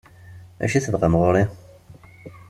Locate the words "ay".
0.75-0.83